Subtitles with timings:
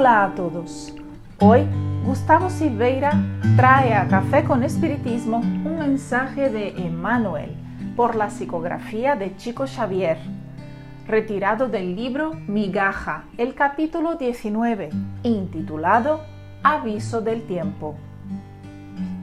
[0.00, 0.94] Hola a todos.
[1.40, 1.66] Hoy
[2.06, 3.22] Gustavo Silveira
[3.54, 7.50] trae a Café con Espiritismo un mensaje de Emmanuel
[7.96, 10.16] por la psicografía de Chico Xavier,
[11.06, 14.88] retirado del libro Migaja, el capítulo 19,
[15.22, 16.22] intitulado
[16.62, 17.94] Aviso del tiempo.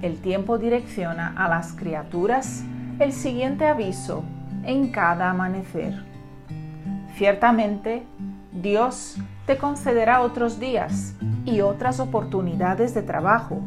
[0.03, 2.63] El tiempo direcciona a las criaturas
[2.99, 4.23] el siguiente aviso
[4.63, 5.95] en cada amanecer.
[7.15, 8.03] Ciertamente,
[8.61, 11.13] Dios te concederá otros días
[11.45, 13.59] y otras oportunidades de trabajo,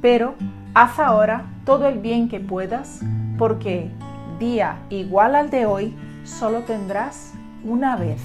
[0.00, 0.34] pero
[0.74, 3.00] haz ahora todo el bien que puedas,
[3.38, 3.90] porque
[4.38, 7.32] día igual al de hoy solo tendrás
[7.64, 8.22] una vez.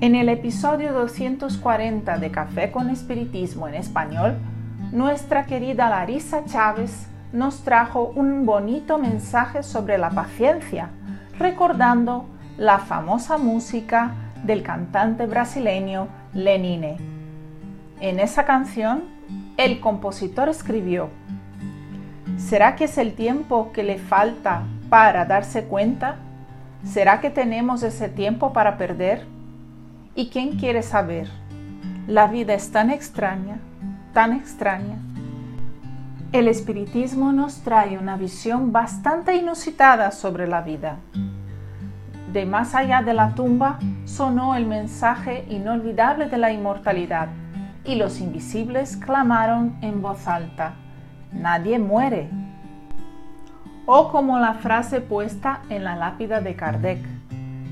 [0.00, 4.36] En el episodio 240 de Café con Espiritismo en español,
[4.92, 10.90] nuestra querida Larisa Chávez nos trajo un bonito mensaje sobre la paciencia,
[11.38, 12.26] recordando
[12.56, 14.12] la famosa música
[14.44, 16.96] del cantante brasileño Lenine.
[18.00, 19.04] En esa canción,
[19.56, 21.08] el compositor escribió,
[22.36, 26.16] ¿Será que es el tiempo que le falta para darse cuenta?
[26.84, 29.26] ¿Será que tenemos ese tiempo para perder?
[30.14, 31.28] ¿Y quién quiere saber?
[32.06, 33.58] La vida es tan extraña,
[34.12, 34.98] tan extraña.
[36.32, 40.98] El espiritismo nos trae una visión bastante inusitada sobre la vida
[42.32, 47.28] de más allá de la tumba sonó el mensaje inolvidable de la inmortalidad
[47.84, 50.74] y los invisibles clamaron en voz alta,
[51.32, 52.28] nadie muere.
[53.86, 57.00] O como la frase puesta en la lápida de Kardec,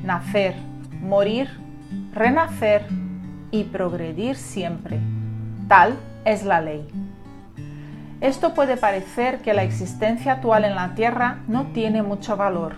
[0.02, 0.54] nacer,
[1.02, 1.50] morir,
[2.14, 2.86] renacer
[3.50, 4.98] y progredir siempre.
[5.68, 6.88] Tal es la ley.
[8.22, 12.76] Esto puede parecer que la existencia actual en la Tierra no tiene mucho valor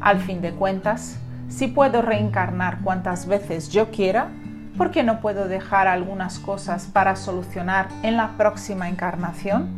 [0.00, 4.28] al fin de cuentas, si puedo reencarnar cuantas veces yo quiera,
[4.76, 9.68] ¿por qué no puedo dejar algunas cosas para solucionar en la próxima encarnación?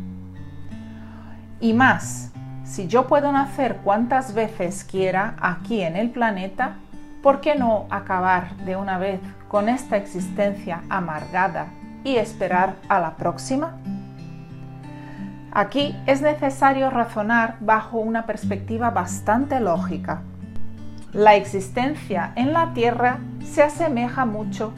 [1.59, 2.31] Y más,
[2.63, 6.77] si yo puedo nacer cuantas veces quiera aquí en el planeta,
[7.21, 11.67] ¿por qué no acabar de una vez con esta existencia amargada
[12.03, 13.77] y esperar a la próxima?
[15.53, 20.21] Aquí es necesario razonar bajo una perspectiva bastante lógica.
[21.11, 24.71] La existencia en la Tierra se asemeja mucho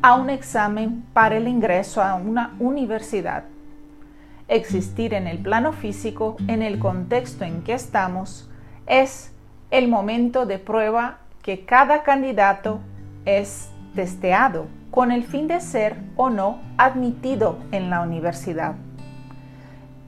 [0.00, 3.44] a un examen para el ingreso a una universidad.
[4.46, 8.48] Existir en el plano físico, en el contexto en que estamos,
[8.86, 9.32] es
[9.72, 12.78] el momento de prueba que cada candidato
[13.24, 18.76] es testeado con el fin de ser o no admitido en la universidad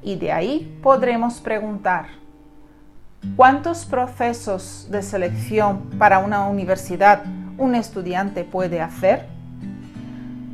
[0.04, 2.06] y de ahí podremos preguntar,
[3.36, 7.24] ¿cuántos procesos de selección para una universidad
[7.56, 9.26] un estudiante puede hacer?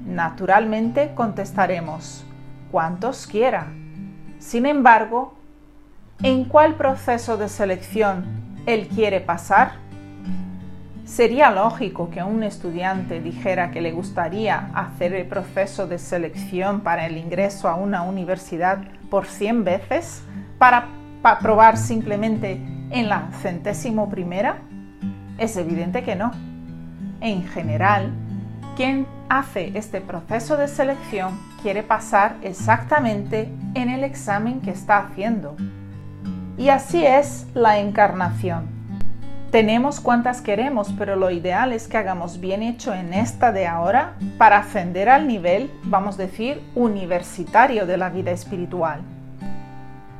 [0.07, 2.25] Naturalmente contestaremos,
[2.71, 3.67] cuantos quiera.
[4.39, 5.35] Sin embargo,
[6.23, 8.25] ¿en cuál proceso de selección
[8.67, 9.73] él quiere pasar?
[11.11, 17.05] Sería lógico que un estudiante dijera que le gustaría hacer el proceso de selección para
[17.05, 18.79] el ingreso a una universidad
[19.11, 20.23] por 100 veces
[20.57, 20.87] para,
[21.43, 24.59] probar simplemente en la centésimo primera.
[25.37, 26.31] Es evidente que no.
[27.21, 28.13] En general,
[28.77, 35.57] quien hace este proceso de selección quiere pasar exactamente en el examen que está haciendo.
[36.57, 38.80] Y así es la encarnación
[39.51, 44.15] tenemos cuantas queremos, pero lo ideal es que hagamos bien hecho en esta de ahora
[44.39, 49.01] para ascender al nivel, vamos a decir, universitario de la vida espiritual.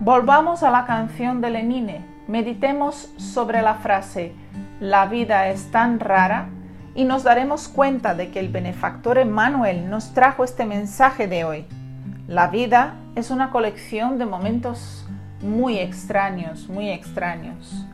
[0.01, 4.33] Volvamos a la canción de Lenine, meditemos sobre la frase
[4.81, 6.49] La vida es tan rara
[6.95, 11.67] y nos daremos cuenta de que el benefactor Emmanuel nos trajo este mensaje de hoy.
[12.27, 15.07] La vida es una colección de momentos
[15.41, 17.87] muy extraños, muy extraños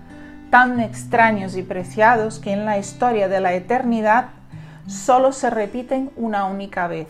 [0.50, 4.31] tan extraños y preciados que en la historia de la eternidad
[4.87, 7.08] solo se repiten una única vez.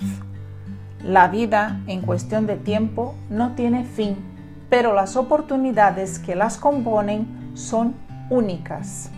[1.02, 4.16] La vida, en cuestión de tiempo, no tiene fin,
[4.68, 7.94] pero las oportunidades que las componen son
[8.30, 9.10] únicas.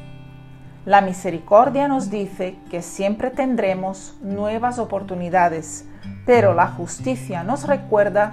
[0.85, 5.87] La misericordia nos dice que siempre tendremos nuevas oportunidades,
[6.27, 8.33] pero la justicia nos recuerda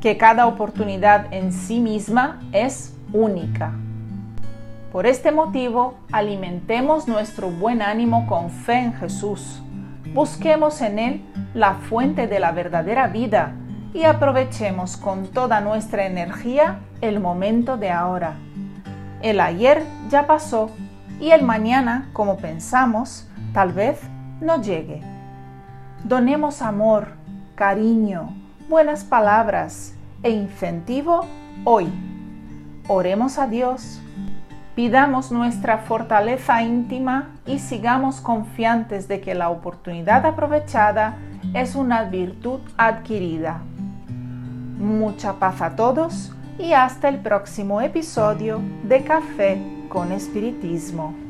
[0.00, 3.79] que cada oportunidad en sí misma es única.
[4.92, 9.62] Por este motivo, alimentemos nuestro buen ánimo con fe en Jesús.
[10.12, 13.52] Busquemos en Él la fuente de la verdadera vida
[13.94, 18.34] y aprovechemos con toda nuestra energía el momento de ahora.
[19.22, 20.70] El ayer ya pasó
[21.20, 24.00] y el mañana, como pensamos, tal vez
[24.40, 25.02] no llegue.
[26.02, 27.12] Donemos amor,
[27.54, 28.34] cariño,
[28.68, 29.94] buenas palabras
[30.24, 31.26] e incentivo
[31.62, 31.92] hoy.
[32.88, 34.00] Oremos a Dios,
[34.80, 41.18] pidamos nuestra fortaleza íntima y sigamos confiantes de que la oportunidad aprovechada
[41.52, 43.60] es una virtud adquirida.
[44.78, 49.60] Mucha paz a todos y hasta el próximo episodio de Café
[49.90, 51.29] con Espiritismo.